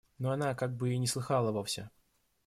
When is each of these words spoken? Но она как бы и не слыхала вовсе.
Но 0.17 0.31
она 0.31 0.55
как 0.55 0.75
бы 0.75 0.91
и 0.95 0.97
не 0.97 1.05
слыхала 1.05 1.51
вовсе. 1.51 1.91